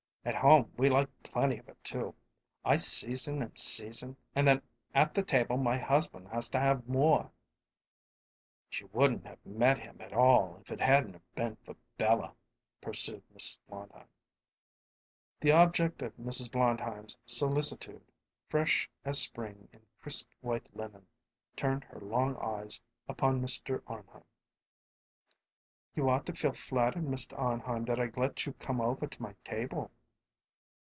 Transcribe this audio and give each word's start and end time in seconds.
At 0.23 0.35
home 0.35 0.71
we 0.77 0.87
like 0.87 1.09
plenty 1.23 1.57
of 1.57 1.67
it, 1.67 1.83
too. 1.83 2.13
I 2.63 2.77
season 2.77 3.41
and 3.41 3.57
season, 3.57 4.17
and 4.35 4.47
then 4.47 4.61
at 4.93 5.15
the 5.15 5.23
table 5.23 5.57
my 5.57 5.79
husband 5.79 6.27
has 6.27 6.47
to 6.49 6.59
have 6.59 6.87
more." 6.87 7.31
"She 8.69 8.85
wouldn't 8.85 9.25
have 9.25 9.43
met 9.43 9.79
him 9.79 9.99
at 9.99 10.13
all 10.13 10.57
if 10.61 10.71
it 10.71 10.79
hadn't 10.79 11.19
been 11.33 11.55
for 11.65 11.75
Bella," 11.97 12.35
pursued 12.81 13.23
Mrs. 13.33 13.57
Blondheim. 13.67 14.05
The 15.39 15.53
object 15.53 16.03
of 16.03 16.15
Mrs. 16.17 16.51
Blondheim's 16.51 17.17
solicitude, 17.25 18.05
fresh 18.47 18.87
as 19.03 19.17
spring 19.19 19.69
in 19.73 19.81
crisp 20.03 20.29
white 20.41 20.69
linen, 20.75 21.07
turned 21.55 21.83
her 21.85 21.99
long 21.99 22.35
eyes 22.37 22.79
upon 23.09 23.41
Mr. 23.41 23.81
Arnheim. 23.87 24.25
"You 25.95 26.11
ought 26.11 26.27
to 26.27 26.33
feel 26.35 26.53
flattered, 26.53 27.05
Mr. 27.05 27.35
Arnheim, 27.39 27.85
that 27.85 27.99
I 27.99 28.11
let 28.15 28.45
you 28.45 28.53
come 28.53 28.79
over 28.79 29.07
to 29.07 29.19
my 29.23 29.33
table." 29.43 29.89